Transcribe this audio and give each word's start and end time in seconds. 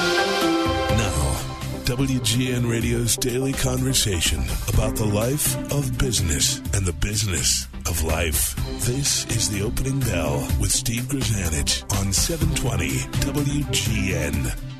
Now, 0.00 1.40
WGN 1.84 2.70
Radio's 2.70 3.16
daily 3.16 3.52
conversation 3.52 4.42
about 4.72 4.96
the 4.96 5.04
life 5.04 5.56
of 5.72 5.98
business 5.98 6.58
and 6.74 6.86
the 6.86 6.92
business 6.94 7.66
of 7.86 8.02
life. 8.02 8.54
This 8.86 9.26
is 9.36 9.50
the 9.50 9.62
opening 9.62 10.00
bell 10.00 10.38
with 10.60 10.70
Steve 10.70 11.02
Grzanich 11.02 11.82
on 12.00 12.12
720 12.12 12.88
WGN. 13.24 14.70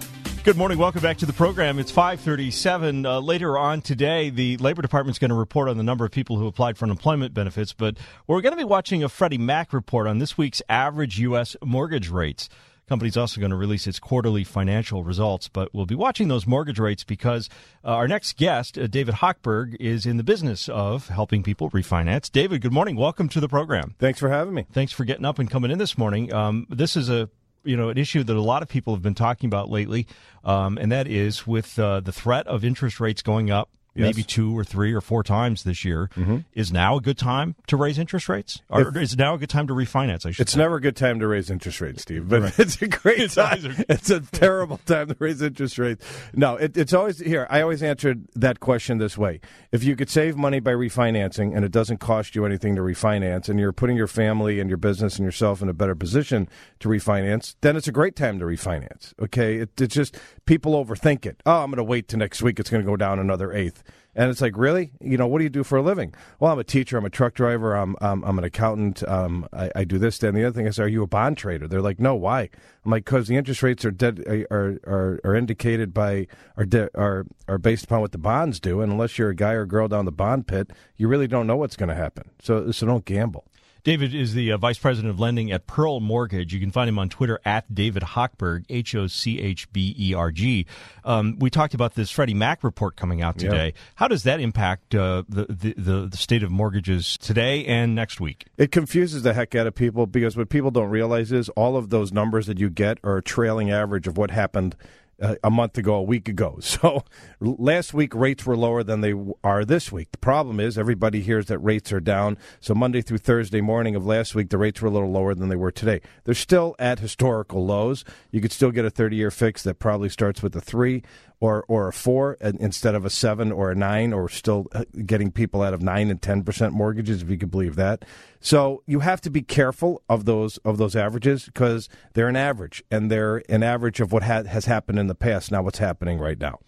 Good 0.43 0.57
morning. 0.57 0.79
Welcome 0.79 1.03
back 1.03 1.19
to 1.19 1.27
the 1.27 1.35
program. 1.35 1.79
It's 1.79 1.91
537. 1.91 3.05
Uh, 3.05 3.21
later 3.21 3.59
on 3.59 3.83
today, 3.83 4.31
the 4.31 4.57
Labor 4.57 4.81
Department 4.81 5.15
is 5.15 5.19
going 5.19 5.29
to 5.29 5.35
report 5.35 5.69
on 5.69 5.77
the 5.77 5.83
number 5.83 6.07
of 6.07 6.13
people 6.13 6.39
who 6.39 6.47
applied 6.47 6.79
for 6.79 6.87
unemployment 6.87 7.35
benefits, 7.35 7.75
but 7.75 7.99
we're 8.27 8.41
going 8.41 8.55
to 8.55 8.57
be 8.57 8.65
watching 8.65 9.05
a 9.05 9.11
Freddie 9.11 9.37
Mac 9.37 9.75
report 9.75 10.07
on 10.07 10.19
this 10.19 10.39
week's 10.39 10.63
average 10.67 11.19
U.S. 11.19 11.57
mortgage 11.63 12.09
rates. 12.09 12.49
Company's 12.91 13.17
also 13.17 13.39
going 13.39 13.53
to 13.53 13.57
release 13.57 13.87
its 13.87 14.01
quarterly 14.01 14.43
financial 14.43 15.05
results, 15.05 15.47
but 15.47 15.73
we'll 15.73 15.87
be 15.87 15.95
watching 15.95 16.27
those 16.27 16.45
mortgage 16.45 16.81
rates 16.81 17.05
because 17.05 17.49
uh, 17.85 17.91
our 17.91 18.09
next 18.09 18.37
guest, 18.37 18.77
uh, 18.77 18.89
David 18.89 19.15
Hochberg, 19.15 19.77
is 19.79 20.07
in 20.07 20.17
the 20.17 20.25
business 20.25 20.69
of 20.69 21.07
helping 21.07 21.45
people 21.45 21.71
refinance. 21.71 22.33
David, 22.33 22.63
good 22.63 22.73
morning. 22.73 22.97
Welcome 22.97 23.29
to 23.29 23.39
the 23.39 23.47
program. 23.47 23.95
Thanks 24.01 24.19
for 24.19 24.29
having 24.29 24.55
me. 24.55 24.67
Thanks 24.73 24.91
for 24.91 25.05
getting 25.05 25.25
up 25.25 25.39
and 25.39 25.49
coming 25.49 25.71
in 25.71 25.79
this 25.79 25.97
morning. 25.97 26.35
Um, 26.35 26.67
this 26.69 26.97
is 26.97 27.09
a 27.09 27.31
you 27.63 27.77
know 27.77 27.91
an 27.91 27.97
issue 27.97 28.25
that 28.25 28.37
a 28.37 28.43
lot 28.43 28.61
of 28.61 28.69
people 28.69 28.93
have 28.93 29.03
been 29.05 29.15
talking 29.15 29.47
about 29.47 29.71
lately, 29.71 30.09
um, 30.43 30.77
and 30.77 30.91
that 30.91 31.07
is 31.07 31.47
with 31.47 31.79
uh, 31.79 32.01
the 32.01 32.11
threat 32.11 32.49
of 32.49 32.65
interest 32.65 32.99
rates 32.99 33.23
going 33.23 33.53
up 33.53 33.71
Yes. 33.95 34.07
maybe 34.15 34.23
two 34.23 34.57
or 34.57 34.63
three 34.65 34.93
or 34.93 35.01
four 35.01 35.23
times 35.23 35.65
this 35.65 35.85
year. 35.85 36.09
Mm-hmm. 36.17 36.39
Is 36.55 36.73
now 36.73 36.97
a 36.97 37.01
good 37.01 37.19
time 37.19 37.57
to 37.67 37.77
raise 37.77 37.99
interest 37.99 38.29
rates, 38.29 38.63
or 38.69 38.89
If- 38.89 38.97
is 38.97 39.17
now 39.17 39.35
a 39.35 39.39
good 39.39 39.49
time 39.51 39.67
to 39.67 39.73
refinance? 39.75 40.25
I 40.25 40.31
should. 40.31 40.43
It's 40.43 40.53
say. 40.53 40.59
never 40.59 40.77
a 40.77 40.81
good 40.81 40.97
time 40.97 41.19
to 41.21 41.27
raise 41.27 41.51
interest 41.51 41.81
rates, 41.81 42.03
Steve, 42.03 42.29
but 42.29 42.59
it's 42.59 42.81
a 42.81 42.89
great 42.89 43.19
It's 43.21 43.35
time. 43.35 43.85
It's 43.89 44.09
a 44.11 44.21
terrible 44.21 44.79
time 44.87 45.09
to 45.09 45.17
raise 45.19 45.43
interest 45.43 45.79
rates. 45.79 46.07
No, 46.35 46.57
it, 46.57 46.77
it's 46.77 46.93
always 46.93 47.19
here. 47.19 47.47
I 47.51 47.63
always 47.63 47.83
answered 47.83 48.27
that 48.37 48.61
question 48.61 48.99
this 48.99 49.19
way: 49.19 49.41
If 49.73 49.83
you 49.85 49.97
could 49.97 50.09
save 50.09 50.37
money 50.37 50.61
by 50.61 50.73
refinancing, 50.73 51.55
and 51.57 51.65
it 51.65 51.73
doesn't 51.73 51.99
cost 51.99 52.35
you 52.37 52.45
anything 52.47 52.77
to 52.77 52.83
refinance, 52.83 53.49
and 53.49 53.59
you're 53.59 53.73
putting 53.73 53.97
your 53.97 54.07
family 54.07 54.61
and 54.61 54.71
your 54.71 54.77
business 54.79 55.17
and 55.17 55.25
yourself 55.25 55.63
in 55.63 55.69
a 55.69 55.75
better 55.75 55.95
position 55.95 56.49
to 56.79 56.89
refinance, 56.89 57.57
then 57.61 57.77
it's 57.77 57.89
a 57.89 57.93
great 57.93 58.15
time 58.17 58.39
to 58.39 58.45
refinance. 58.45 59.13
Okay, 59.21 59.57
it, 59.59 59.81
it's 59.81 59.95
just 59.95 60.17
people 60.47 60.73
overthink 60.83 61.27
it. 61.27 61.43
Oh, 61.45 61.63
I'm 61.63 61.71
going 61.71 61.79
to 61.79 61.85
wait 61.85 62.09
till 62.09 62.19
next 62.19 62.41
week. 62.43 62.61
It's 62.61 62.71
going 62.71 62.83
to 62.85 62.87
go 62.89 62.97
down 62.97 63.19
another 63.19 63.53
eighth. 63.53 63.80
And 64.15 64.29
it's 64.29 64.41
like, 64.41 64.57
really? 64.57 64.91
You 65.01 65.17
know, 65.17 65.27
what 65.29 65.39
do 65.39 65.45
you 65.45 65.51
do 65.51 65.63
for 65.63 65.79
a 65.79 65.83
living? 65.83 66.13
Well, 66.41 66.53
I'm 66.53 66.59
a 66.59 66.65
teacher. 66.65 66.99
I'm 66.99 67.05
a 67.05 67.11
truck 67.11 67.35
driver. 67.35 67.75
I'm 67.75 67.97
I'm, 68.01 68.25
I'm 68.25 68.39
an 68.39 68.45
accountant. 68.45 69.07
Um, 69.09 69.49
I, 69.53 69.71
I 69.77 69.85
do 69.85 69.99
this. 69.99 70.19
Then 70.19 70.35
the 70.35 70.45
other 70.45 70.55
thing 70.55 70.67
is, 70.67 70.81
are 70.81 70.89
you 70.89 71.03
a 71.03 71.07
bond 71.07 71.39
trader? 71.39 71.69
They're 71.69 71.81
like, 71.81 72.01
no. 72.01 72.15
Why? 72.17 72.51
I'm 72.85 72.91
like, 72.91 73.05
because 73.05 73.29
the 73.29 73.37
interest 73.37 73.63
rates 73.63 73.85
are 73.85 73.93
dead 73.93 74.21
are 74.51 74.81
are, 74.85 75.21
are 75.25 75.35
indicated 75.37 75.95
by 75.95 76.27
are 76.57 76.65
de- 76.65 76.91
are 76.99 77.25
are 77.47 77.59
based 77.59 77.85
upon 77.85 78.01
what 78.01 78.13
the 78.13 78.19
bonds 78.19 78.59
do. 78.59 78.81
And 78.81 78.91
unless 78.91 79.17
you're 79.17 79.31
a 79.31 79.35
guy 79.35 79.53
or 79.53 79.65
girl 79.65 79.87
down 79.87 80.07
the 80.07 80.13
bond 80.13 80.49
pit, 80.49 80.73
you 80.97 81.07
really 81.07 81.29
don't 81.29 81.47
know 81.47 81.57
what's 81.57 81.77
going 81.77 81.89
to 81.89 81.95
happen. 81.95 82.31
So 82.43 82.73
so 82.73 82.87
don't 82.87 83.05
gamble. 83.05 83.47
David 83.83 84.15
is 84.15 84.35
the 84.35 84.53
uh, 84.53 84.57
vice 84.57 84.79
president 84.79 85.11
of 85.11 85.21
lending 85.21 85.51
at 85.51 85.67
Perl 85.67 86.01
Mortgage. 86.01 86.53
You 86.53 86.61
can 86.61 86.71
find 86.71 86.89
him 86.89 86.99
on 86.99 87.09
Twitter 87.09 87.41
at 87.45 87.75
David 87.75 88.03
Hochberg, 88.03 88.65
H 88.69 88.95
O 88.95 89.07
C 89.07 89.41
H 89.41 89.71
B 89.73 89.95
E 89.99 90.15
R 90.15 90.31
G. 90.31 90.67
Um, 91.05 91.37
we 91.39 91.51
talked 91.51 91.75
about 91.75 91.95
this 91.95 92.11
Freddie 92.11 92.35
Mac 92.35 92.63
report 92.63 92.97
coming 92.97 93.23
out 93.23 93.39
today. 93.39 93.75
How 93.95 94.09
does 94.09 94.25
that 94.25 94.41
impact 94.41 94.95
uh, 94.95 95.25
the, 95.29 95.47
the 95.49 96.09
the 96.09 96.17
state 96.17 96.43
of 96.43 96.51
mortgages 96.51 97.17
today 97.19 97.65
and 97.65 97.95
next 97.95 98.21
week? 98.21 98.47
It 98.59 98.71
confuses 98.73 99.23
the 99.23 99.35
heck 99.35 99.55
out 99.55 99.67
of 99.67 99.75
people 99.75 100.07
because 100.07 100.37
what 100.37 100.49
people 100.49 100.71
don't 100.71 100.91
realize 100.91 101.33
is 101.33 101.49
all 101.51 101.77
of 101.77 101.91
those 101.91 102.13
numbers 102.13 102.47
that 102.47 102.59
you 102.59 102.71
get 102.71 102.99
are 103.03 103.19
a 103.19 103.23
trailing 103.23 103.71
average 103.71 104.07
of 104.07 104.17
what 104.17 104.31
happened 104.31 104.77
a 105.21 105.51
month 105.51 105.77
ago, 105.79 105.95
a 105.95 106.03
week 106.03 106.29
ago. 106.29 106.59
So 106.81 107.05
last 107.41 107.93
week 107.93 108.15
rates 108.15 108.47
were 108.47 108.57
lower 108.57 108.83
than 108.83 109.03
they 109.03 109.13
are 109.45 109.65
this 109.65 109.93
week. 109.93 110.13
The 110.13 110.19
problem 110.19 110.61
is 110.61 110.79
everybody 110.79 111.21
hears 111.21 111.47
that 111.47 111.59
rates 111.59 111.93
are 111.93 112.01
down. 112.01 112.39
So 112.61 112.75
Monday 112.75 113.03
through 113.03 113.19
Thursday 113.19 113.61
morning 113.61 113.95
of 113.97 114.07
last 114.07 114.35
week, 114.35 114.49
the 114.49 114.57
rates 114.57 114.81
were 114.81 114.89
a 114.89 114.91
little 114.91 115.11
lower 115.11 115.35
than 115.35 115.49
they 115.49 115.57
were 115.57 115.73
today. 115.73 116.01
They're 116.25 116.35
still 116.35 116.75
at 116.79 117.01
historical 117.01 117.67
lows. 117.67 118.05
You 118.31 118.41
could 118.41 118.53
still 118.53 118.71
get 118.71 118.85
a 118.85 118.91
30 118.91 119.17
year 119.17 119.31
fix 119.31 119.63
that 119.65 119.79
probably 119.79 120.09
starts 120.09 120.43
with 120.43 120.57
a 120.57 120.61
three 120.61 121.03
or 121.41 121.65
or 121.69 121.89
a 121.89 121.93
four 121.93 122.35
instead 122.41 122.95
of 122.95 123.05
a 123.05 123.11
seven 123.11 123.51
or 123.51 123.71
a 123.71 123.75
nine, 123.75 124.13
or 124.13 124.29
still 124.29 124.67
uh, 124.73 124.85
getting 125.07 125.33
people 125.33 125.63
out 125.63 125.75
of 125.75 125.83
nine 125.83 126.11
and 126.11 126.21
ten 126.21 126.43
percent 126.43 126.75
mortgages, 126.75 127.23
if 127.23 127.31
you 127.31 127.39
could 127.39 127.51
believe 127.51 127.77
that. 127.77 128.05
So 128.41 128.83
you 128.87 129.01
have 129.01 129.21
to 129.23 129.31
be 129.31 129.43
careful 129.43 130.03
of 130.09 130.27
those 130.27 130.59
of 130.59 130.79
those 130.79 130.95
averages 130.95 131.47
because 131.47 131.89
they're 132.13 132.29
an 132.29 132.37
average, 132.37 132.85
and 132.91 133.11
they're 133.11 133.43
an 133.49 133.63
average 133.63 134.01
of 134.01 134.13
what 134.13 134.23
ha- 134.23 134.45
has 134.45 134.67
happened 134.67 134.99
in 134.99 135.07
the 135.07 135.15
past, 135.15 135.51
not 135.51 135.65
what's 135.65 135.79
happening 135.79 136.19
right 136.19 136.39
now. 136.39 136.59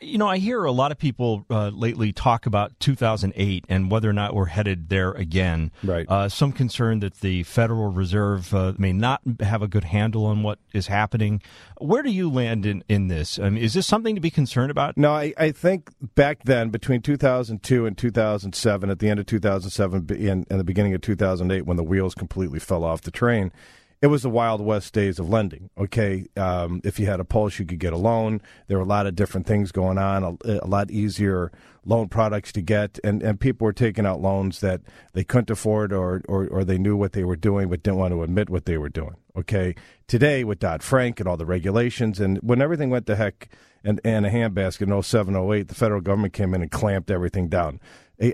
You 0.00 0.18
know, 0.18 0.28
I 0.28 0.38
hear 0.38 0.64
a 0.64 0.72
lot 0.72 0.92
of 0.92 0.98
people 0.98 1.46
uh, 1.50 1.68
lately 1.68 2.12
talk 2.12 2.46
about 2.46 2.78
2008 2.80 3.64
and 3.68 3.90
whether 3.90 4.08
or 4.08 4.12
not 4.12 4.34
we're 4.34 4.46
headed 4.46 4.88
there 4.88 5.12
again. 5.12 5.70
Right. 5.82 6.06
Uh, 6.08 6.28
some 6.28 6.52
concern 6.52 7.00
that 7.00 7.20
the 7.20 7.42
Federal 7.44 7.88
Reserve 7.88 8.54
uh, 8.54 8.74
may 8.78 8.92
not 8.92 9.20
have 9.40 9.62
a 9.62 9.68
good 9.68 9.84
handle 9.84 10.26
on 10.26 10.42
what 10.42 10.58
is 10.72 10.86
happening. 10.86 11.42
Where 11.78 12.02
do 12.02 12.10
you 12.10 12.30
land 12.30 12.66
in, 12.66 12.84
in 12.88 13.08
this? 13.08 13.38
I 13.38 13.50
mean, 13.50 13.62
is 13.62 13.74
this 13.74 13.86
something 13.86 14.14
to 14.14 14.20
be 14.20 14.30
concerned 14.30 14.70
about? 14.70 14.96
No, 14.96 15.12
I, 15.12 15.32
I 15.36 15.50
think 15.52 15.90
back 16.14 16.44
then, 16.44 16.70
between 16.70 17.02
2002 17.02 17.86
and 17.86 17.96
2007, 17.96 18.90
at 18.90 18.98
the 18.98 19.08
end 19.08 19.20
of 19.20 19.26
2007 19.26 20.06
and, 20.10 20.46
and 20.48 20.60
the 20.60 20.64
beginning 20.64 20.94
of 20.94 21.00
2008, 21.00 21.66
when 21.66 21.76
the 21.76 21.84
wheels 21.84 22.14
completely 22.14 22.58
fell 22.58 22.84
off 22.84 23.02
the 23.02 23.10
train, 23.10 23.52
it 24.04 24.08
was 24.08 24.20
the 24.20 24.28
Wild 24.28 24.60
West 24.60 24.92
days 24.92 25.18
of 25.18 25.30
lending. 25.30 25.70
Okay, 25.78 26.26
um, 26.36 26.82
if 26.84 27.00
you 27.00 27.06
had 27.06 27.20
a 27.20 27.24
pulse, 27.24 27.58
you 27.58 27.64
could 27.64 27.78
get 27.78 27.94
a 27.94 27.96
loan. 27.96 28.42
There 28.66 28.76
were 28.76 28.84
a 28.84 28.86
lot 28.86 29.06
of 29.06 29.16
different 29.16 29.46
things 29.46 29.72
going 29.72 29.96
on, 29.96 30.36
a, 30.44 30.58
a 30.62 30.66
lot 30.66 30.90
easier 30.90 31.50
loan 31.86 32.08
products 32.08 32.52
to 32.52 32.62
get, 32.62 32.98
and, 33.04 33.22
and 33.22 33.40
people 33.40 33.64
were 33.64 33.72
taking 33.72 34.06
out 34.06 34.20
loans 34.20 34.60
that 34.60 34.80
they 35.12 35.24
couldn't 35.24 35.50
afford 35.50 35.92
or, 35.92 36.22
or, 36.28 36.46
or 36.48 36.64
they 36.64 36.78
knew 36.78 36.96
what 36.96 37.12
they 37.12 37.24
were 37.24 37.36
doing 37.36 37.68
but 37.68 37.82
didn't 37.82 37.98
want 37.98 38.12
to 38.12 38.22
admit 38.22 38.50
what 38.50 38.64
they 38.64 38.78
were 38.78 38.88
doing. 38.88 39.16
Okay, 39.36 39.74
today 40.06 40.44
with 40.44 40.60
Dodd 40.60 40.82
Frank 40.82 41.18
and 41.18 41.28
all 41.28 41.36
the 41.36 41.46
regulations, 41.46 42.20
and 42.20 42.38
when 42.38 42.62
everything 42.62 42.90
went 42.90 43.06
to 43.06 43.16
heck 43.16 43.48
and, 43.82 44.00
and 44.04 44.24
a 44.24 44.30
handbasket 44.30 44.82
in 44.82 45.02
07, 45.02 45.36
08, 45.36 45.68
the 45.68 45.74
federal 45.74 46.00
government 46.00 46.32
came 46.32 46.54
in 46.54 46.62
and 46.62 46.70
clamped 46.70 47.10
everything 47.10 47.48
down. 47.48 47.80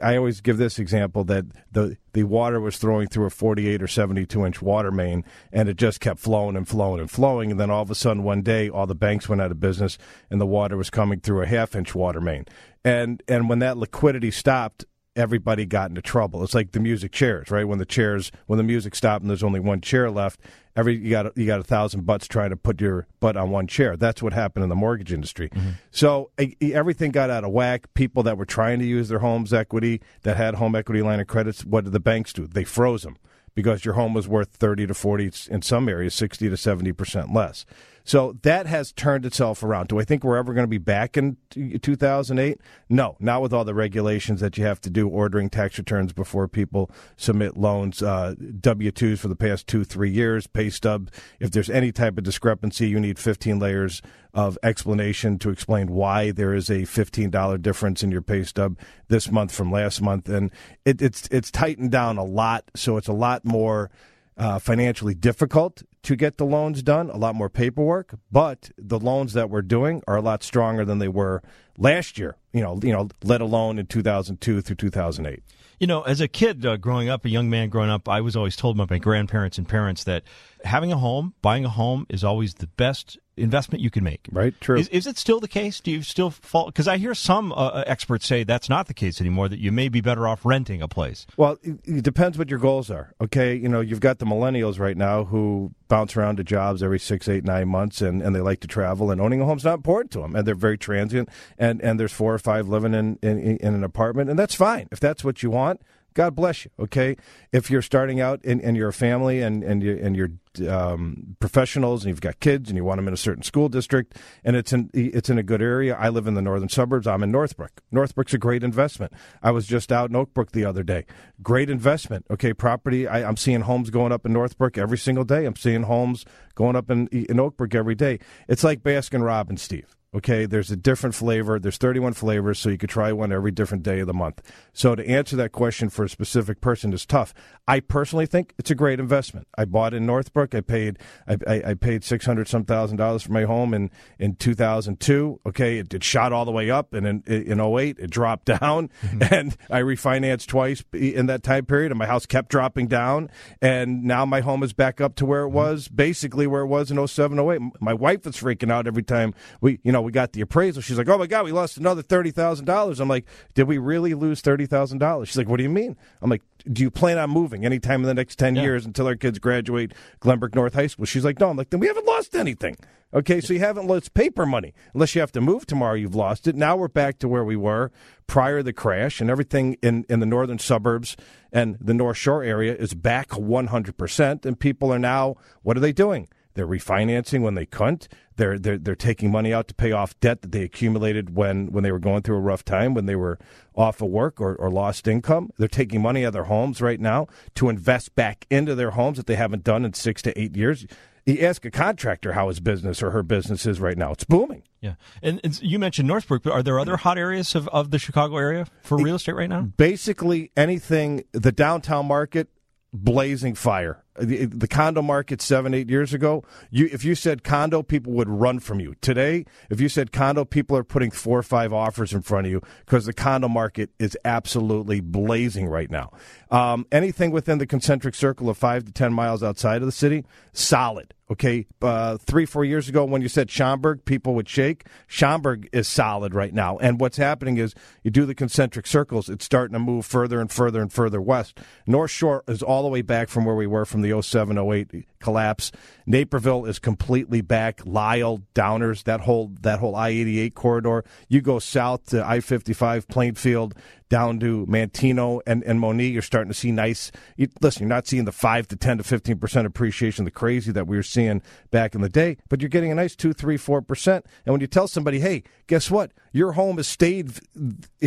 I 0.02 0.16
always 0.18 0.42
give 0.42 0.58
this 0.58 0.78
example 0.78 1.24
that 1.24 1.46
the 1.72 1.96
the 2.12 2.24
water 2.24 2.60
was 2.60 2.76
throwing 2.76 3.08
through 3.08 3.26
a 3.26 3.30
48 3.30 3.82
or 3.82 3.88
72 3.88 4.44
inch 4.44 4.60
water 4.60 4.90
main, 4.90 5.24
and 5.52 5.70
it 5.70 5.76
just 5.76 6.00
kept 6.00 6.20
flowing 6.20 6.54
and 6.54 6.68
flowing 6.68 7.00
and 7.00 7.10
flowing. 7.10 7.50
And 7.50 7.58
then 7.58 7.70
all 7.70 7.80
of 7.80 7.90
a 7.90 7.94
sudden, 7.94 8.22
one 8.22 8.42
day, 8.42 8.68
all 8.68 8.86
the 8.86 8.94
banks 8.94 9.26
went 9.26 9.40
out 9.40 9.50
of 9.50 9.58
business, 9.58 9.96
and 10.28 10.38
the 10.38 10.46
water 10.46 10.76
was 10.76 10.90
coming 10.90 11.20
through 11.20 11.42
a 11.42 11.46
half 11.46 11.74
inch 11.74 11.94
water 11.94 12.20
main. 12.20 12.44
And 12.84 13.22
and 13.28 13.48
when 13.48 13.58
that 13.60 13.76
liquidity 13.76 14.30
stopped, 14.30 14.84
everybody 15.16 15.66
got 15.66 15.90
into 15.90 16.00
trouble. 16.00 16.42
It's 16.42 16.54
like 16.54 16.72
the 16.72 16.80
music 16.80 17.12
chairs, 17.12 17.50
right? 17.50 17.66
When 17.66 17.78
the 17.78 17.84
chairs, 17.84 18.30
when 18.46 18.56
the 18.56 18.62
music 18.62 18.94
stopped 18.94 19.22
and 19.22 19.30
there's 19.30 19.42
only 19.42 19.60
one 19.60 19.80
chair 19.80 20.10
left, 20.10 20.40
every 20.76 20.96
you 20.96 21.10
got 21.10 21.36
you 21.36 21.46
got 21.46 21.60
a 21.60 21.64
thousand 21.64 22.06
butts 22.06 22.26
trying 22.26 22.50
to 22.50 22.56
put 22.56 22.80
your 22.80 23.06
butt 23.20 23.36
on 23.36 23.50
one 23.50 23.66
chair. 23.66 23.96
That's 23.96 24.22
what 24.22 24.32
happened 24.32 24.62
in 24.62 24.68
the 24.68 24.76
mortgage 24.76 25.12
industry. 25.12 25.50
Mm-hmm. 25.50 25.70
So 25.90 26.30
e- 26.40 26.56
e- 26.60 26.74
everything 26.74 27.10
got 27.10 27.30
out 27.30 27.44
of 27.44 27.50
whack. 27.50 27.92
People 27.94 28.22
that 28.24 28.38
were 28.38 28.46
trying 28.46 28.78
to 28.78 28.86
use 28.86 29.08
their 29.08 29.18
home's 29.18 29.52
equity, 29.52 30.00
that 30.22 30.36
had 30.36 30.54
home 30.54 30.74
equity 30.74 31.02
line 31.02 31.20
of 31.20 31.26
credits, 31.26 31.64
what 31.64 31.84
did 31.84 31.92
the 31.92 32.00
banks 32.00 32.32
do? 32.32 32.46
They 32.46 32.64
froze 32.64 33.02
them 33.02 33.16
because 33.54 33.84
your 33.84 33.94
home 33.94 34.14
was 34.14 34.28
worth 34.28 34.50
30 34.50 34.86
to 34.86 34.94
40 34.94 35.32
in 35.50 35.62
some 35.62 35.88
areas 35.88 36.14
60 36.14 36.48
to 36.48 36.54
70% 36.54 37.34
less 37.34 37.64
so 38.10 38.36
that 38.42 38.66
has 38.66 38.90
turned 38.90 39.24
itself 39.24 39.62
around. 39.62 39.86
Do 39.86 40.00
i 40.00 40.04
think 40.04 40.24
we're 40.24 40.36
ever 40.36 40.52
going 40.52 40.64
to 40.64 40.68
be 40.68 40.78
back 40.78 41.16
in 41.16 41.36
2008 41.80 42.60
no 42.88 43.16
not 43.20 43.40
with 43.40 43.52
all 43.52 43.64
the 43.64 43.74
regulations 43.74 44.40
that 44.40 44.58
you 44.58 44.64
have 44.64 44.80
to 44.80 44.90
do 44.90 45.08
ordering 45.08 45.48
tax 45.48 45.78
returns 45.78 46.12
before 46.12 46.48
people 46.48 46.90
submit 47.16 47.56
loans 47.56 48.02
uh, 48.02 48.34
w2s 48.38 49.18
for 49.18 49.28
the 49.28 49.36
past 49.36 49.68
two 49.68 49.84
three 49.84 50.10
years 50.10 50.48
pay 50.48 50.68
stubs 50.68 51.12
if 51.38 51.52
there's 51.52 51.70
any 51.70 51.92
type 51.92 52.18
of 52.18 52.24
discrepancy 52.24 52.88
you 52.88 52.98
need 52.98 53.16
15 53.16 53.60
layers 53.60 54.02
of 54.34 54.58
explanation 54.64 55.38
to 55.38 55.50
explain 55.50 55.88
why 55.88 56.30
there 56.30 56.54
is 56.54 56.70
a 56.70 56.82
$15 56.82 57.62
difference 57.62 58.02
in 58.02 58.10
your 58.10 58.22
pay 58.22 58.42
stub 58.42 58.78
this 59.08 59.30
month 59.30 59.52
from 59.52 59.72
last 59.72 60.00
month. 60.00 60.28
And 60.28 60.52
it, 60.84 61.02
it's 61.02 61.26
it's 61.32 61.50
tightened 61.50 61.90
down 61.90 62.16
a 62.16 62.24
lot 62.24 62.70
so 62.76 62.96
it's 62.96 63.08
a 63.08 63.12
lot 63.12 63.44
more 63.44 63.90
uh, 64.36 64.58
financially 64.58 65.14
difficult 65.14 65.82
to 66.02 66.16
get 66.16 66.38
the 66.38 66.46
loans 66.46 66.82
done, 66.82 67.10
a 67.10 67.16
lot 67.16 67.34
more 67.34 67.50
paperwork, 67.50 68.14
but 68.32 68.70
the 68.78 68.98
loans 68.98 69.34
that 69.34 69.50
we're 69.50 69.62
doing 69.62 70.02
are 70.08 70.16
a 70.16 70.22
lot 70.22 70.42
stronger 70.42 70.84
than 70.84 70.98
they 70.98 71.08
were 71.08 71.42
last 71.76 72.18
year. 72.18 72.36
You 72.52 72.62
know, 72.62 72.80
you 72.82 72.92
know, 72.92 73.08
let 73.22 73.40
alone 73.40 73.78
in 73.78 73.86
2002 73.86 74.62
through 74.62 74.76
2008. 74.76 75.42
You 75.78 75.86
know, 75.86 76.02
as 76.02 76.20
a 76.20 76.28
kid 76.28 76.64
uh, 76.64 76.76
growing 76.76 77.08
up, 77.08 77.24
a 77.24 77.30
young 77.30 77.48
man 77.48 77.68
growing 77.68 77.90
up, 77.90 78.08
I 78.08 78.20
was 78.20 78.36
always 78.36 78.56
told 78.56 78.76
by 78.76 78.86
my 78.88 78.98
grandparents 78.98 79.56
and 79.56 79.68
parents 79.68 80.04
that 80.04 80.24
having 80.64 80.92
a 80.92 80.98
home, 80.98 81.34
buying 81.42 81.64
a 81.64 81.70
home 81.70 82.06
is 82.08 82.22
always 82.22 82.54
the 82.54 82.66
best 82.66 83.18
investment 83.36 83.82
you 83.82 83.90
can 83.90 84.04
make. 84.04 84.28
Right. 84.30 84.54
True. 84.60 84.78
Is, 84.78 84.88
is 84.88 85.06
it 85.06 85.18
still 85.18 85.40
the 85.40 85.48
case? 85.48 85.80
Do 85.80 85.90
you 85.90 86.02
still 86.02 86.30
fall? 86.30 86.66
Because 86.66 86.88
I 86.88 86.98
hear 86.98 87.14
some 87.14 87.52
uh, 87.52 87.56
uh, 87.56 87.84
experts 87.86 88.26
say 88.26 88.44
that's 88.44 88.68
not 88.68 88.86
the 88.86 88.94
case 88.94 89.20
anymore. 89.20 89.48
That 89.48 89.58
you 89.58 89.72
may 89.72 89.88
be 89.88 90.00
better 90.00 90.26
off 90.28 90.44
renting 90.44 90.82
a 90.82 90.88
place. 90.88 91.26
Well, 91.36 91.58
it, 91.62 91.80
it 91.84 92.04
depends 92.04 92.38
what 92.38 92.50
your 92.50 92.58
goals 92.58 92.90
are. 92.90 93.14
Okay, 93.20 93.54
you 93.54 93.68
know, 93.68 93.80
you've 93.80 94.00
got 94.00 94.18
the 94.18 94.26
millennials 94.26 94.78
right 94.78 94.96
now 94.96 95.24
who 95.24 95.72
bounce 95.88 96.16
around 96.16 96.36
to 96.36 96.44
jobs 96.44 96.82
every 96.82 97.00
six, 97.00 97.28
eight, 97.28 97.44
nine 97.44 97.68
months, 97.68 98.00
and, 98.00 98.22
and 98.22 98.34
they 98.34 98.40
like 98.40 98.60
to 98.60 98.68
travel. 98.68 99.10
And 99.10 99.20
owning 99.20 99.40
a 99.40 99.44
home's 99.44 99.64
not 99.64 99.74
important 99.74 100.12
to 100.12 100.20
them, 100.20 100.36
and 100.36 100.46
they're 100.46 100.54
very 100.54 100.78
transient. 100.78 101.28
And 101.58 101.80
and 101.82 101.98
there's 101.98 102.12
four 102.12 102.34
or 102.34 102.38
five 102.38 102.68
living 102.68 102.94
in 102.94 103.18
in, 103.22 103.56
in 103.56 103.74
an 103.74 103.84
apartment, 103.84 104.30
and 104.30 104.38
that's 104.38 104.54
fine 104.54 104.88
if 104.92 105.00
that's 105.00 105.24
what 105.24 105.42
you 105.42 105.50
want. 105.50 105.80
God 106.14 106.34
bless 106.34 106.64
you. 106.64 106.70
Okay, 106.78 107.16
if 107.52 107.70
you're 107.70 107.82
starting 107.82 108.20
out 108.20 108.40
and, 108.44 108.60
and 108.60 108.76
you're 108.76 108.88
a 108.88 108.92
family 108.92 109.40
and 109.42 109.62
and 109.62 109.82
you 109.82 109.98
and 110.02 110.16
you're 110.16 110.30
um, 110.68 111.36
professionals 111.38 112.02
and 112.02 112.10
you've 112.10 112.20
got 112.20 112.40
kids 112.40 112.68
and 112.68 112.76
you 112.76 112.84
want 112.84 112.98
them 112.98 113.06
in 113.06 113.14
a 113.14 113.16
certain 113.16 113.42
school 113.42 113.68
district 113.68 114.16
and 114.42 114.56
it's 114.56 114.72
in 114.72 114.90
it's 114.92 115.30
in 115.30 115.38
a 115.38 115.42
good 115.42 115.62
area. 115.62 115.96
I 115.96 116.08
live 116.08 116.26
in 116.26 116.34
the 116.34 116.42
northern 116.42 116.68
suburbs. 116.68 117.06
I'm 117.06 117.22
in 117.22 117.30
Northbrook. 117.30 117.80
Northbrook's 117.92 118.34
a 118.34 118.38
great 118.38 118.64
investment. 118.64 119.12
I 119.42 119.52
was 119.52 119.66
just 119.66 119.92
out 119.92 120.10
in 120.10 120.16
Oakbrook 120.16 120.50
the 120.50 120.64
other 120.64 120.82
day. 120.82 121.06
Great 121.42 121.70
investment. 121.70 122.26
Okay, 122.30 122.52
property. 122.52 123.06
I, 123.06 123.26
I'm 123.26 123.36
seeing 123.36 123.62
homes 123.62 123.90
going 123.90 124.12
up 124.12 124.26
in 124.26 124.32
Northbrook 124.32 124.76
every 124.76 124.98
single 124.98 125.24
day. 125.24 125.46
I'm 125.46 125.56
seeing 125.56 125.84
homes 125.84 126.24
going 126.54 126.76
up 126.76 126.90
in 126.90 127.06
in 127.08 127.36
Oakbrook 127.36 127.74
every 127.74 127.94
day. 127.94 128.18
It's 128.48 128.64
like 128.64 128.82
Baskin 128.82 129.24
Robbins, 129.24 129.62
Steve. 129.62 129.96
Okay, 130.12 130.44
there's 130.44 130.72
a 130.72 130.76
different 130.76 131.14
flavor. 131.14 131.60
There's 131.60 131.76
31 131.76 132.14
flavors, 132.14 132.58
so 132.58 132.68
you 132.68 132.78
could 132.78 132.90
try 132.90 133.12
one 133.12 133.30
every 133.30 133.52
different 133.52 133.84
day 133.84 134.00
of 134.00 134.08
the 134.08 134.12
month. 134.12 134.42
So 134.72 134.96
to 134.96 135.08
answer 135.08 135.36
that 135.36 135.52
question 135.52 135.88
for 135.88 136.04
a 136.04 136.08
specific 136.08 136.60
person 136.60 136.92
is 136.92 137.06
tough. 137.06 137.32
I 137.68 137.78
personally 137.78 138.26
think 138.26 138.52
it's 138.58 138.72
a 138.72 138.74
great 138.74 138.98
investment. 138.98 139.46
I 139.56 139.66
bought 139.66 139.94
in 139.94 140.06
Northbrook. 140.06 140.52
I 140.52 140.62
paid 140.62 140.98
I, 141.28 141.36
I, 141.46 141.62
I 141.66 141.74
paid 141.74 142.02
six 142.02 142.26
hundred 142.26 142.48
some 142.48 142.64
thousand 142.64 142.96
dollars 142.96 143.22
for 143.22 143.30
my 143.30 143.44
home 143.44 143.72
in 143.72 143.88
in 144.18 144.34
2002. 144.34 145.40
Okay, 145.46 145.78
it, 145.78 145.94
it 145.94 146.02
shot 146.02 146.32
all 146.32 146.44
the 146.44 146.50
way 146.50 146.72
up, 146.72 146.92
and 146.92 147.06
in 147.06 147.22
in 147.26 147.60
08 147.60 148.00
it 148.00 148.10
dropped 148.10 148.46
down, 148.60 148.90
mm-hmm. 149.02 149.32
and 149.32 149.56
I 149.70 149.82
refinanced 149.82 150.48
twice 150.48 150.82
in 150.92 151.26
that 151.26 151.44
time 151.44 151.66
period, 151.66 151.92
and 151.92 151.98
my 152.00 152.06
house 152.06 152.26
kept 152.26 152.48
dropping 152.48 152.88
down, 152.88 153.30
and 153.62 154.02
now 154.02 154.24
my 154.26 154.40
home 154.40 154.64
is 154.64 154.72
back 154.72 155.00
up 155.00 155.14
to 155.16 155.24
where 155.26 155.42
it 155.42 155.50
mm-hmm. 155.50 155.56
was, 155.56 155.86
basically 155.86 156.48
where 156.48 156.62
it 156.62 156.66
was 156.66 156.90
in 156.90 157.06
07, 157.06 157.38
08. 157.38 157.60
My 157.80 157.94
wife 157.94 158.26
is 158.26 158.34
freaking 158.34 158.72
out 158.72 158.88
every 158.88 159.04
time 159.04 159.34
we 159.60 159.78
you 159.84 159.92
know 159.92 159.99
know, 160.00 160.04
we 160.04 160.12
got 160.12 160.32
the 160.32 160.40
appraisal. 160.40 160.82
She's 160.82 160.98
like, 160.98 161.08
oh 161.08 161.18
my 161.18 161.26
God, 161.26 161.44
we 161.44 161.52
lost 161.52 161.76
another 161.76 162.02
$30,000. 162.02 163.00
I'm 163.00 163.08
like, 163.08 163.26
did 163.54 163.64
we 163.64 163.78
really 163.78 164.14
lose 164.14 164.42
$30,000? 164.42 165.26
She's 165.26 165.36
like, 165.36 165.48
what 165.48 165.58
do 165.58 165.62
you 165.62 165.70
mean? 165.70 165.96
I'm 166.22 166.30
like, 166.30 166.42
do 166.70 166.82
you 166.82 166.90
plan 166.90 167.18
on 167.18 167.30
moving 167.30 167.64
anytime 167.64 168.00
in 168.00 168.06
the 168.06 168.14
next 168.14 168.38
10 168.38 168.56
yeah. 168.56 168.62
years 168.62 168.84
until 168.84 169.06
our 169.06 169.16
kids 169.16 169.38
graduate 169.38 169.92
Glenbrook 170.20 170.54
North 170.54 170.74
High 170.74 170.88
School? 170.88 171.04
She's 171.04 171.24
like, 171.24 171.38
no. 171.40 171.50
I'm 171.50 171.56
like, 171.56 171.70
then 171.70 171.80
we 171.80 171.86
haven't 171.86 172.06
lost 172.06 172.34
anything. 172.34 172.76
Okay, 173.12 173.40
so 173.40 173.52
you 173.52 173.58
haven't 173.58 173.88
lost 173.88 174.14
paper 174.14 174.46
money. 174.46 174.72
Unless 174.94 175.16
you 175.16 175.20
have 175.20 175.32
to 175.32 175.40
move 175.40 175.66
tomorrow, 175.66 175.94
you've 175.94 176.14
lost 176.14 176.46
it. 176.46 176.54
Now 176.54 176.76
we're 176.76 176.86
back 176.86 177.18
to 177.18 177.28
where 177.28 177.44
we 177.44 177.56
were 177.56 177.90
prior 178.28 178.58
to 178.58 178.62
the 178.62 178.72
crash, 178.72 179.20
and 179.20 179.28
everything 179.28 179.76
in, 179.82 180.04
in 180.08 180.20
the 180.20 180.26
northern 180.26 180.60
suburbs 180.60 181.16
and 181.52 181.76
the 181.80 181.94
North 181.94 182.16
Shore 182.16 182.44
area 182.44 182.72
is 182.72 182.94
back 182.94 183.30
100%. 183.30 184.46
And 184.46 184.60
people 184.60 184.92
are 184.94 184.98
now, 184.98 185.34
what 185.62 185.76
are 185.76 185.80
they 185.80 185.92
doing? 185.92 186.28
They're 186.54 186.68
refinancing 186.68 187.42
when 187.42 187.54
they 187.54 187.66
couldn't. 187.66 188.08
They're, 188.40 188.58
they're 188.58 188.78
they're 188.78 188.96
taking 188.96 189.30
money 189.30 189.52
out 189.52 189.68
to 189.68 189.74
pay 189.74 189.92
off 189.92 190.18
debt 190.18 190.40
that 190.40 190.50
they 190.50 190.62
accumulated 190.62 191.36
when, 191.36 191.70
when 191.72 191.84
they 191.84 191.92
were 191.92 191.98
going 191.98 192.22
through 192.22 192.36
a 192.36 192.40
rough 192.40 192.64
time, 192.64 192.94
when 192.94 193.04
they 193.04 193.14
were 193.14 193.38
off 193.74 194.00
of 194.00 194.08
work 194.08 194.40
or, 194.40 194.54
or 194.56 194.70
lost 194.70 195.06
income. 195.06 195.50
They're 195.58 195.68
taking 195.68 196.00
money 196.00 196.24
out 196.24 196.28
of 196.28 196.32
their 196.32 196.44
homes 196.44 196.80
right 196.80 196.98
now 196.98 197.26
to 197.56 197.68
invest 197.68 198.14
back 198.14 198.46
into 198.50 198.74
their 198.74 198.92
homes 198.92 199.18
that 199.18 199.26
they 199.26 199.36
haven't 199.36 199.62
done 199.62 199.84
in 199.84 199.92
six 199.92 200.22
to 200.22 200.40
eight 200.40 200.56
years. 200.56 200.86
You 201.26 201.40
ask 201.40 201.66
a 201.66 201.70
contractor 201.70 202.32
how 202.32 202.48
his 202.48 202.60
business 202.60 203.02
or 203.02 203.10
her 203.10 203.22
business 203.22 203.66
is 203.66 203.78
right 203.78 203.98
now. 203.98 204.12
It's 204.12 204.24
booming. 204.24 204.62
Yeah. 204.80 204.94
And, 205.22 205.38
and 205.44 205.60
you 205.60 205.78
mentioned 205.78 206.08
Northbrook, 206.08 206.42
but 206.42 206.54
are 206.54 206.62
there 206.62 206.80
other 206.80 206.96
hot 206.96 207.18
areas 207.18 207.54
of, 207.54 207.68
of 207.68 207.90
the 207.90 207.98
Chicago 207.98 208.38
area 208.38 208.66
for 208.82 208.96
real 208.96 209.16
estate 209.16 209.34
right 209.34 209.50
now? 209.50 209.60
Basically, 209.60 210.50
anything, 210.56 211.24
the 211.32 211.52
downtown 211.52 212.06
market, 212.06 212.48
blazing 212.90 213.54
fire 213.54 214.02
the, 214.26 214.68
condo 214.68 215.02
market 215.02 215.40
seven, 215.42 215.74
eight 215.74 215.88
years 215.88 216.14
ago, 216.14 216.44
you 216.70 216.88
if 216.92 217.04
you 217.04 217.14
said 217.14 217.44
condo, 217.44 217.82
people 217.82 218.12
would 218.12 218.28
run 218.28 218.60
from 218.60 218.80
you. 218.80 218.94
Today, 219.00 219.44
if 219.68 219.80
you 219.80 219.88
said 219.88 220.12
condo, 220.12 220.44
people 220.44 220.76
are 220.76 220.84
putting 220.84 221.10
four 221.10 221.38
or 221.38 221.42
five 221.42 221.72
offers 221.72 222.12
in 222.12 222.22
front 222.22 222.46
of 222.46 222.52
you 222.52 222.62
because 222.84 223.06
the 223.06 223.12
condo 223.12 223.48
market 223.48 223.90
is 223.98 224.16
absolutely 224.24 225.00
blazing 225.00 225.66
right 225.66 225.90
now. 225.90 226.12
Um, 226.50 226.86
anything 226.92 227.30
within 227.30 227.58
the 227.58 227.66
concentric 227.66 228.14
circle 228.14 228.48
of 228.48 228.56
five 228.56 228.84
to 228.84 228.92
ten 228.92 229.12
miles 229.12 229.42
outside 229.42 229.82
of 229.82 229.86
the 229.86 229.92
city, 229.92 230.24
solid. 230.52 231.14
Okay, 231.30 231.66
uh, 231.80 232.16
three, 232.16 232.44
four 232.44 232.64
years 232.64 232.88
ago 232.88 233.04
when 233.04 233.22
you 233.22 233.28
said 233.28 233.52
Schaumburg, 233.52 234.04
people 234.04 234.34
would 234.34 234.48
shake. 234.48 234.86
Schaumburg 235.06 235.68
is 235.72 235.86
solid 235.86 236.34
right 236.34 236.52
now. 236.52 236.76
And 236.78 237.00
what's 237.00 237.18
happening 237.18 237.56
is 237.56 237.72
you 238.02 238.10
do 238.10 238.26
the 238.26 238.34
concentric 238.34 238.84
circles, 238.84 239.28
it's 239.28 239.44
starting 239.44 239.74
to 239.74 239.78
move 239.78 240.04
further 240.04 240.40
and 240.40 240.50
further 240.50 240.82
and 240.82 240.92
further 240.92 241.20
west. 241.20 241.60
North 241.86 242.10
Shore 242.10 242.42
is 242.48 242.64
all 242.64 242.82
the 242.82 242.88
way 242.88 243.02
back 243.02 243.28
from 243.28 243.44
where 243.44 243.54
we 243.54 243.68
were 243.68 243.84
from 243.84 244.02
the 244.02 244.20
07 244.20 244.58
08 244.58 245.06
collapse. 245.20 245.70
Naperville 246.04 246.64
is 246.64 246.80
completely 246.80 247.42
back. 247.42 247.80
Lisle, 247.84 248.42
Downers, 248.52 249.04
that 249.04 249.20
whole 249.20 249.52
that 249.60 249.78
whole 249.78 249.94
I 249.94 250.08
88 250.08 250.54
corridor. 250.54 251.04
You 251.28 251.42
go 251.42 251.60
south 251.60 252.06
to 252.06 252.26
I 252.26 252.40
55, 252.40 253.06
Plainfield, 253.06 253.76
down 254.10 254.40
to 254.40 254.66
Manteno 254.66 255.40
and, 255.46 255.62
and 255.62 255.80
Monee, 255.80 256.08
you're 256.08 256.20
starting 256.20 256.52
to 256.52 256.58
see 256.58 256.72
nice. 256.72 257.10
You, 257.36 257.48
listen, 257.62 257.84
you're 257.84 257.88
not 257.88 258.06
seeing 258.06 258.26
the 258.26 258.32
5 258.32 258.68
to 258.68 258.76
10 258.76 258.98
to 258.98 259.04
15% 259.04 259.64
appreciation, 259.64 260.26
the 260.26 260.30
crazy 260.30 260.72
that 260.72 260.86
we 260.86 260.96
were 260.96 261.02
seeing 261.02 261.40
back 261.70 261.94
in 261.94 262.02
the 262.02 262.08
day, 262.08 262.36
but 262.50 262.60
you're 262.60 262.68
getting 262.68 262.92
a 262.92 262.94
nice 262.94 263.16
2, 263.16 263.32
3, 263.32 263.56
4%. 263.56 264.14
And 264.16 264.24
when 264.52 264.60
you 264.60 264.66
tell 264.66 264.88
somebody, 264.88 265.20
hey, 265.20 265.44
guess 265.68 265.90
what? 265.90 266.12
Your 266.32 266.52
home 266.52 266.76
has 266.76 266.88
stayed, 266.88 267.30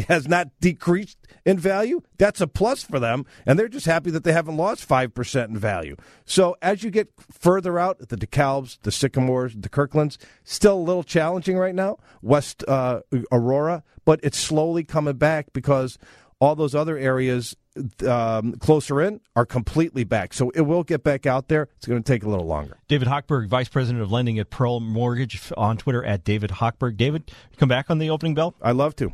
has 0.07 0.27
not 0.27 0.50
decreased 0.59 1.17
in 1.45 1.57
value, 1.57 2.01
that's 2.17 2.41
a 2.41 2.47
plus 2.47 2.83
for 2.83 3.00
them. 3.00 3.25
And 3.45 3.57
they're 3.57 3.69
just 3.69 3.85
happy 3.85 4.11
that 4.11 4.23
they 4.23 4.33
haven't 4.33 4.57
lost 4.57 4.88
5% 4.88 5.47
in 5.47 5.57
value. 5.57 5.95
So 6.25 6.57
as 6.61 6.83
you 6.83 6.91
get 6.91 7.09
further 7.31 7.79
out, 7.79 8.09
the 8.09 8.17
DeKalbs, 8.17 8.79
the 8.83 8.91
Sycamores, 8.91 9.55
the 9.55 9.69
Kirklands, 9.69 10.17
still 10.44 10.77
a 10.77 10.83
little 10.83 11.03
challenging 11.03 11.57
right 11.57 11.75
now. 11.75 11.97
West 12.21 12.63
uh, 12.67 13.01
Aurora, 13.31 13.83
but 14.05 14.19
it's 14.23 14.38
slowly 14.38 14.83
coming 14.83 15.15
back 15.15 15.53
because 15.94 16.07
all 16.40 16.56
those 16.56 16.75
other 16.75 16.98
areas 16.98 17.56
um, 18.07 18.54
closer 18.54 19.01
in 19.01 19.22
are 19.36 19.45
completely 19.45 20.04
back. 20.04 20.34
So 20.34 20.50
it 20.51 20.62
will 20.62 20.84
get 20.84 21.04
back 21.04 21.25
out 21.25 21.48
there. 21.48 21.69
It's 21.78 21.88
going 21.88 22.01
to 22.04 22.07
take 22.07 22.24
a 22.24 22.30
little 22.30 22.45
longer. 22.45 22.78
David 22.88 23.07
Hochberg, 23.07 23.48
Vice 23.48 23.69
President 23.69 24.04
of 24.04 24.12
Lending 24.12 24.40
at 24.40 24.50
Perl 24.50 24.80
Mortgage, 24.80 25.51
on 25.56 25.78
Twitter 25.78 26.04
at 26.04 26.24
David 26.24 26.51
Hochberg. 26.51 26.98
David, 26.98 27.31
come 27.57 27.69
back 27.69 27.90
on 27.90 28.00
the 28.00 28.10
opening 28.10 28.34
bell? 28.36 28.56
i 28.62 28.72
love 28.72 28.95
to. 28.98 29.13